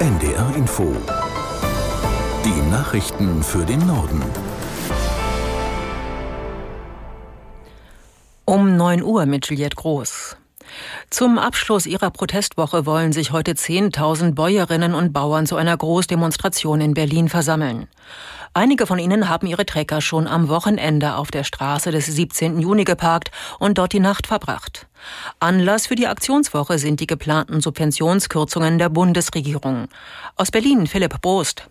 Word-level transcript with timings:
NDR 0.00 0.54
Info. 0.54 0.94
Die 2.44 2.70
Nachrichten 2.70 3.42
für 3.42 3.66
den 3.66 3.84
Norden. 3.84 4.22
Um 8.44 8.76
9 8.76 9.02
Uhr 9.02 9.26
mit 9.26 9.50
Juliette 9.50 9.74
Groß. 9.74 10.36
Zum 11.10 11.38
Abschluss 11.38 11.86
ihrer 11.86 12.10
Protestwoche 12.10 12.86
wollen 12.86 13.12
sich 13.12 13.32
heute 13.32 13.52
10.000 13.52 14.34
Bäuerinnen 14.34 14.94
und 14.94 15.12
Bauern 15.12 15.46
zu 15.46 15.56
einer 15.56 15.76
Großdemonstration 15.76 16.80
in 16.80 16.94
Berlin 16.94 17.28
versammeln. 17.28 17.88
Einige 18.54 18.86
von 18.86 18.98
ihnen 18.98 19.28
haben 19.28 19.46
ihre 19.46 19.66
Trecker 19.66 20.00
schon 20.00 20.26
am 20.26 20.48
Wochenende 20.48 21.14
auf 21.14 21.30
der 21.30 21.44
Straße 21.44 21.90
des 21.90 22.06
17. 22.06 22.60
Juni 22.60 22.84
geparkt 22.84 23.30
und 23.58 23.78
dort 23.78 23.92
die 23.92 24.00
Nacht 24.00 24.26
verbracht. 24.26 24.86
Anlass 25.38 25.86
für 25.86 25.94
die 25.94 26.08
Aktionswoche 26.08 26.78
sind 26.78 27.00
die 27.00 27.06
geplanten 27.06 27.60
Subventionskürzungen 27.60 28.78
der 28.78 28.88
Bundesregierung. 28.88 29.88
Aus 30.36 30.50
Berlin 30.50 30.86
Philipp 30.86 31.20
Brost. 31.20 31.68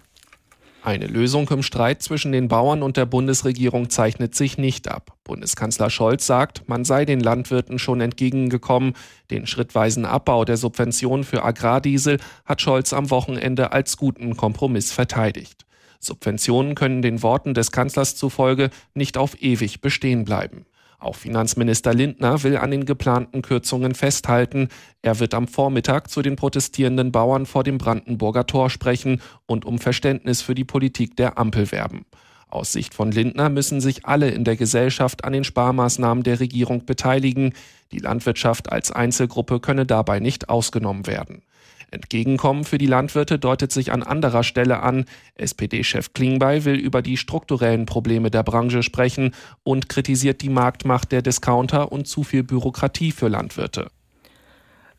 Eine 0.88 1.08
Lösung 1.08 1.50
im 1.50 1.64
Streit 1.64 2.02
zwischen 2.02 2.32
den 2.32 2.48
Bauern 2.48 2.82
und 2.82 2.96
der 2.96 3.06
Bundesregierung 3.06 3.90
zeichnet 3.90 4.36
sich 4.36 4.58
nicht 4.58 4.88
ab. 4.88 5.18
Bundeskanzler 5.26 5.90
Scholz 5.90 6.26
sagt, 6.26 6.70
man 6.70 6.86
sei 6.86 7.04
den 7.04 7.20
Landwirten 7.20 7.78
schon 7.78 8.00
entgegengekommen. 8.00 8.94
Den 9.30 9.48
schrittweisen 9.48 10.06
Abbau 10.06 10.46
der 10.46 10.56
Subventionen 10.56 11.26
für 11.26 11.44
Agrardiesel 11.44 12.20
hat 12.46 12.62
Scholz 12.62 12.94
am 12.94 13.10
Wochenende 13.10 13.74
als 13.74 13.98
guten 13.98 14.38
Kompromiss 14.38 14.94
verteidigt. 14.94 15.66
Subventionen 16.00 16.74
können 16.74 17.02
den 17.02 17.22
Worten 17.22 17.54
des 17.54 17.74
Kanzlers 17.74 18.16
zufolge 18.16 18.70
nicht 18.94 19.18
auf 19.18 19.42
ewig 19.42 19.82
bestehen 19.82 20.24
bleiben. 20.24 20.66
Auch 21.00 21.16
Finanzminister 21.16 21.94
Lindner 21.94 22.42
will 22.42 22.58
an 22.58 22.72
den 22.72 22.86
geplanten 22.86 23.44
Kürzungen 23.44 23.94
festhalten. 23.94 24.70
Er 25.04 25.20
wird 25.20 25.36
am 25.36 25.48
Vormittag 25.48 26.10
zu 26.10 26.24
den 26.24 26.36
protestierenden 26.36 27.12
Bauern 27.12 27.46
vor 27.46 27.64
dem 27.64 27.78
Brandenburger 27.78 28.48
Tor 28.48 28.72
sprechen 28.72 29.22
und 29.46 29.64
um 29.64 29.78
Verständnis 29.78 30.42
für 30.42 30.56
die 30.56 30.64
Politik 30.64 31.16
der 31.16 31.38
Ampel 31.38 31.72
werben. 31.72 32.06
Aus 32.50 32.72
Sicht 32.72 32.96
von 32.96 33.12
Lindner 33.12 33.50
müssen 33.50 33.80
sich 33.80 34.06
alle 34.06 34.30
in 34.30 34.44
der 34.44 34.56
Gesellschaft 34.56 35.24
an 35.24 35.34
den 35.34 35.44
Sparmaßnahmen 35.44 36.24
der 36.24 36.40
Regierung 36.40 36.86
beteiligen. 36.86 37.54
Die 37.92 38.00
Landwirtschaft 38.00 38.72
als 38.72 38.92
Einzelgruppe 38.92 39.60
könne 39.60 39.86
dabei 39.86 40.20
nicht 40.20 40.50
ausgenommen 40.50 41.06
werden. 41.06 41.44
Entgegenkommen 41.90 42.66
für 42.66 42.78
die 42.78 42.86
Landwirte 42.86 43.40
deutet 43.40 43.72
sich 43.72 43.94
an 43.94 44.04
anderer 44.04 44.44
Stelle 44.44 44.82
an. 44.82 45.06
SPD-Chef 45.36 46.14
Klingbeil 46.14 46.66
will 46.66 46.76
über 46.76 47.02
die 47.02 47.16
strukturellen 47.16 47.86
Probleme 47.86 48.30
der 48.30 48.44
Branche 48.44 48.84
sprechen 48.84 49.34
und 49.64 49.88
kritisiert 49.88 50.42
die 50.42 50.50
Marktmacht 50.50 51.14
der 51.14 51.22
Discounter 51.22 51.92
und 51.92 52.08
zu 52.08 52.24
viel 52.24 52.44
Bürokratie 52.44 53.12
für 53.12 53.30
Landwirte. 53.30 53.90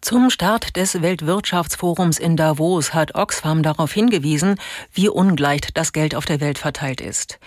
Zum 0.00 0.30
Start 0.30 0.77
des 0.77 1.02
Weltwirtschaftsforums 1.02 2.20
in 2.20 2.36
Davos 2.36 2.94
hat 2.94 3.16
Oxfam 3.16 3.64
darauf 3.64 3.92
hingewiesen, 3.92 4.54
wie 4.92 5.08
ungleich 5.08 5.62
das 5.74 5.92
Geld 5.92 6.14
auf 6.14 6.24
der 6.24 6.41
Welt 6.41 6.56
verteilt 6.56 7.00
ist. 7.00 7.41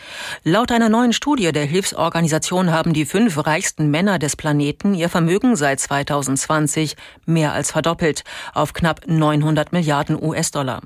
Laut 0.44 0.69
einer 0.69 0.89
neuen 0.89 1.13
Studie 1.13 1.53
der 1.53 1.63
Hilfsorganisation 1.63 2.72
haben 2.72 2.91
die 2.91 3.05
fünf 3.05 3.45
reichsten 3.47 3.89
Männer 3.89 4.19
des 4.19 4.35
Planeten 4.35 4.94
ihr 4.94 5.07
Vermögen 5.07 5.55
seit 5.55 5.79
2020 5.79 6.97
mehr 7.25 7.53
als 7.53 7.72
verdoppelt 7.72 8.25
auf 8.53 8.73
knapp 8.73 9.07
900 9.07 9.72
Milliarden 9.72 10.22
US-Dollar. 10.22 10.81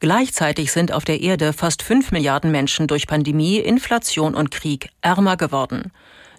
Gleichzeitig 0.00 0.72
sind 0.72 0.92
auf 0.92 1.06
der 1.06 1.22
Erde 1.22 1.54
fast 1.54 1.82
fünf 1.82 2.12
Milliarden 2.12 2.52
Menschen 2.52 2.86
durch 2.86 3.06
Pandemie, 3.06 3.58
Inflation 3.58 4.34
und 4.34 4.50
Krieg 4.50 4.90
ärmer 5.00 5.38
geworden. 5.38 5.90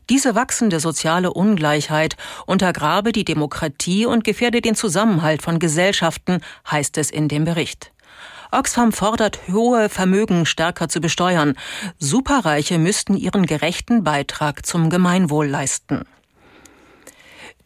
Diese 0.10 0.34
wachsende 0.34 0.80
soziale 0.80 1.32
Ungleichheit 1.32 2.18
untergrabe 2.48 3.12
die 3.12 3.26
Demokratie 3.26 4.08
und 4.08 4.24
gefährde 4.24 4.60
den 4.60 4.74
Zusammenhalt 4.74 5.44
von 5.44 5.60
Gesellschaften, 5.60 6.42
heißt 6.70 6.98
es 6.98 7.12
in 7.12 7.28
dem 7.28 7.46
Bericht. 7.46 7.92
Oxfam 8.52 8.92
fordert, 8.92 9.40
hohe 9.52 9.90
Vermögen 9.90 10.48
stärker 10.48 10.90
zu 10.90 11.00
besteuern. 11.00 11.54
Superreiche 12.00 12.80
müssten 12.80 13.16
ihren 13.16 13.46
gerechten 13.46 14.04
Beitrag 14.04 14.66
zum 14.66 14.90
Gemeinwohl 14.90 15.46
leisten. 15.46 16.06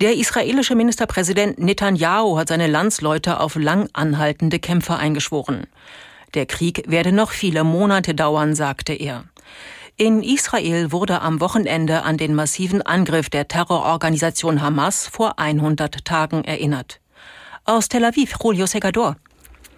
Der 0.01 0.15
israelische 0.15 0.75
Ministerpräsident 0.75 1.59
Netanyahu 1.59 2.37
hat 2.37 2.49
seine 2.49 2.67
Landsleute 2.67 3.39
auf 3.39 3.55
lang 3.55 3.87
anhaltende 3.93 4.59
Kämpfe 4.59 4.97
eingeschworen. 4.97 5.67
Der 6.33 6.45
Krieg 6.45 6.83
werde 6.87 7.13
noch 7.13 7.31
viele 7.31 7.63
Monate 7.63 8.13
dauern, 8.13 8.53
sagte 8.53 8.91
er. 8.91 9.23
In 9.95 10.23
Israel 10.23 10.91
wurde 10.91 11.21
am 11.21 11.39
Wochenende 11.39 12.01
an 12.01 12.17
den 12.17 12.33
massiven 12.33 12.81
Angriff 12.81 13.29
der 13.29 13.47
Terrororganisation 13.47 14.59
Hamas 14.59 15.05
vor 15.05 15.37
100 15.37 16.03
Tagen 16.03 16.43
erinnert. 16.43 16.99
Aus 17.63 17.89
Tel 17.89 18.03
Aviv, 18.03 18.33
Julio 18.43 18.65
Segador. 18.65 19.17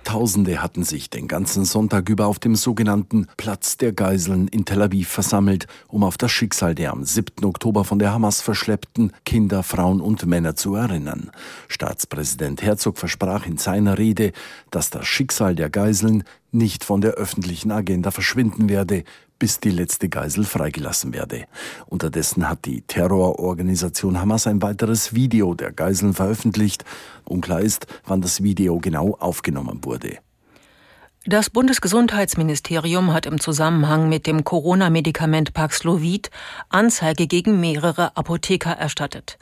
Tausende 0.05 0.61
hatten 0.61 0.83
sich 0.83 1.09
den 1.09 1.27
ganzen 1.27 1.65
Sonntag 1.65 2.07
über 2.09 2.27
auf 2.27 2.37
dem 2.37 2.55
sogenannten 2.55 3.27
Platz 3.37 3.75
der 3.75 3.91
Geiseln 3.91 4.47
in 4.47 4.63
Tel 4.63 4.83
Aviv 4.83 5.09
versammelt, 5.09 5.67
um 5.87 6.03
auf 6.03 6.15
das 6.15 6.31
Schicksal 6.31 6.75
der 6.75 6.91
am 6.91 7.03
7. 7.03 7.43
Oktober 7.43 7.83
von 7.83 7.99
der 7.99 8.13
Hamas 8.13 8.39
verschleppten 8.39 9.11
Kinder, 9.25 9.63
Frauen 9.63 9.99
und 9.99 10.25
Männer 10.27 10.55
zu 10.55 10.75
erinnern. 10.75 11.31
Staatspräsident 11.67 12.61
Herzog 12.61 12.99
versprach 12.99 13.47
in 13.47 13.57
seiner 13.57 13.97
Rede, 13.97 14.31
dass 14.69 14.91
das 14.91 15.07
Schicksal 15.07 15.55
der 15.55 15.71
Geiseln 15.71 16.23
nicht 16.51 16.85
von 16.85 17.01
der 17.01 17.11
öffentlichen 17.11 17.71
Agenda 17.71 18.11
verschwinden 18.11 18.69
werde, 18.69 19.03
bis 19.45 19.59
die 19.59 19.69
letzte 19.69 20.09
Geisel 20.09 20.43
freigelassen 20.43 21.13
werde. 21.13 21.45
Unterdessen 21.85 22.49
hat 22.49 22.65
die 22.65 22.81
Terrororganisation 22.81 24.19
Hamas 24.19 24.47
ein 24.47 24.63
weiteres 24.63 25.13
Video 25.13 25.53
der 25.53 25.71
Geiseln 25.71 26.15
veröffentlicht. 26.15 26.83
Unklar 27.25 27.61
ist, 27.61 27.85
wann 28.07 28.21
das 28.21 28.41
Video 28.41 28.79
genau 28.79 29.15
aufgenommen 29.19 29.81
wurde. 29.83 30.17
Das 31.27 31.51
Bundesgesundheitsministerium 31.51 33.13
hat 33.13 33.27
im 33.27 33.39
Zusammenhang 33.39 34.09
mit 34.09 34.25
dem 34.25 34.43
Corona-Medikament 34.43 35.53
Paxlovid 35.53 36.31
Anzeige 36.69 37.27
gegen 37.27 37.59
mehrere 37.59 38.17
Apotheker 38.17 38.71
erstattet. 38.71 39.37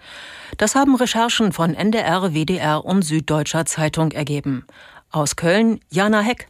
Das 0.57 0.75
haben 0.75 0.97
Recherchen 0.97 1.53
von 1.53 1.75
NDR, 1.75 2.33
WDR 2.33 2.83
und 2.83 3.03
Süddeutscher 3.03 3.65
Zeitung 3.65 4.11
ergeben. 4.11 4.65
Aus 5.11 5.37
Köln 5.37 5.79
Jana 5.89 6.19
Heck. 6.19 6.49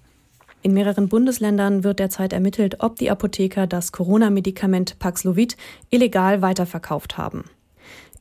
In 0.63 0.73
mehreren 0.73 1.09
Bundesländern 1.09 1.83
wird 1.83 1.99
derzeit 1.99 2.31
ermittelt, 2.31 2.77
ob 2.79 2.95
die 2.95 3.11
Apotheker 3.11 3.67
das 3.67 3.91
Corona-Medikament 3.91 4.97
Paxlovid 4.97 5.57
illegal 5.89 6.41
weiterverkauft 6.41 7.17
haben. 7.17 7.43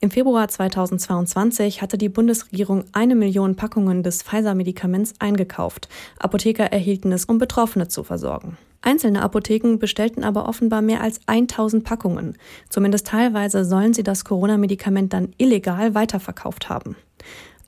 Im 0.01 0.11
Februar 0.11 0.49
2022 0.49 1.81
hatte 1.83 1.97
die 1.97 2.09
Bundesregierung 2.09 2.83
eine 2.91 3.15
Million 3.15 3.55
Packungen 3.55 4.03
des 4.03 4.25
Pfizer-Medikaments 4.25 5.15
eingekauft. 5.21 5.89
Apotheker 6.19 6.65
erhielten 6.65 7.13
es, 7.13 7.27
um 7.27 7.39
Betroffene 7.39 7.87
zu 7.87 8.03
versorgen. 8.03 8.59
Einzelne 8.81 9.23
Apotheken 9.23 9.77
bestellten 9.79 10.25
aber 10.25 10.49
offenbar 10.49 10.83
mehr 10.83 11.01
als 11.01 11.21
1000 11.27 11.85
Packungen. 11.85 12.37
Zumindest 12.69 13.07
teilweise 13.07 13.65
sollen 13.65 13.95
sie 13.95 14.03
das 14.03 14.25
Corona-Medikament 14.25 15.13
dann 15.13 15.33
illegal 15.39 15.95
weiterverkauft 15.95 16.69
haben. 16.69 16.97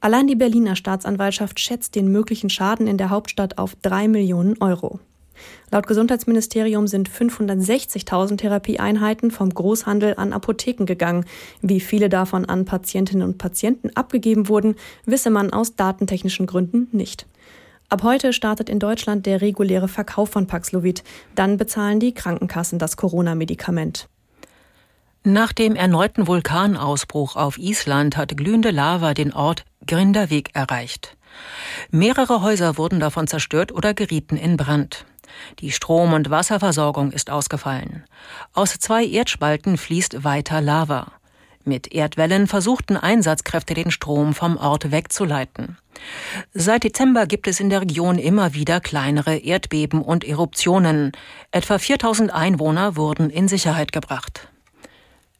Allein 0.04 0.26
die 0.26 0.36
Berliner 0.36 0.76
Staatsanwaltschaft 0.76 1.58
schätzt 1.58 1.94
den 1.94 2.12
möglichen 2.12 2.50
Schaden 2.50 2.86
in 2.86 2.98
der 2.98 3.08
Hauptstadt 3.08 3.56
auf 3.56 3.74
drei 3.80 4.06
Millionen 4.06 4.60
Euro. 4.60 5.00
Laut 5.70 5.86
Gesundheitsministerium 5.86 6.86
sind 6.88 7.08
560.000 7.08 8.36
Therapieeinheiten 8.36 9.30
vom 9.30 9.48
Großhandel 9.48 10.12
an 10.18 10.34
Apotheken 10.34 10.84
gegangen. 10.84 11.24
Wie 11.62 11.80
viele 11.80 12.10
davon 12.10 12.44
an 12.44 12.66
Patientinnen 12.66 13.26
und 13.26 13.38
Patienten 13.38 13.96
abgegeben 13.96 14.50
wurden, 14.50 14.74
wisse 15.06 15.30
man 15.30 15.54
aus 15.54 15.74
datentechnischen 15.74 16.44
Gründen 16.44 16.86
nicht. 16.92 17.24
Ab 17.88 18.02
heute 18.02 18.34
startet 18.34 18.68
in 18.68 18.80
Deutschland 18.80 19.24
der 19.24 19.40
reguläre 19.40 19.88
Verkauf 19.88 20.28
von 20.28 20.46
Paxlovid. 20.46 21.02
Dann 21.34 21.56
bezahlen 21.56 21.98
die 21.98 22.12
Krankenkassen 22.12 22.78
das 22.78 22.98
Corona-Medikament. 22.98 24.10
Nach 25.26 25.54
dem 25.54 25.74
erneuten 25.74 26.26
Vulkanausbruch 26.26 27.36
auf 27.36 27.56
Island 27.56 28.18
hat 28.18 28.36
glühende 28.36 28.70
Lava 28.70 29.14
den 29.14 29.32
Ort 29.32 29.64
Grindavik 29.86 30.50
erreicht. 30.52 31.16
Mehrere 31.90 32.42
Häuser 32.42 32.76
wurden 32.76 33.00
davon 33.00 33.26
zerstört 33.26 33.72
oder 33.72 33.94
gerieten 33.94 34.36
in 34.36 34.58
Brand. 34.58 35.06
Die 35.60 35.72
Strom- 35.72 36.12
und 36.12 36.28
Wasserversorgung 36.28 37.10
ist 37.10 37.30
ausgefallen. 37.30 38.04
Aus 38.52 38.78
zwei 38.78 39.02
Erdspalten 39.02 39.78
fließt 39.78 40.24
weiter 40.24 40.60
Lava. 40.60 41.10
Mit 41.64 41.94
Erdwellen 41.94 42.46
versuchten 42.46 42.98
Einsatzkräfte 42.98 43.72
den 43.72 43.90
Strom 43.90 44.34
vom 44.34 44.58
Ort 44.58 44.90
wegzuleiten. 44.90 45.78
Seit 46.52 46.84
Dezember 46.84 47.24
gibt 47.24 47.48
es 47.48 47.60
in 47.60 47.70
der 47.70 47.80
Region 47.80 48.18
immer 48.18 48.52
wieder 48.52 48.78
kleinere 48.78 49.36
Erdbeben 49.36 50.02
und 50.02 50.22
Eruptionen. 50.22 51.12
Etwa 51.50 51.78
4000 51.78 52.30
Einwohner 52.30 52.96
wurden 52.96 53.30
in 53.30 53.48
Sicherheit 53.48 53.90
gebracht. 53.90 54.50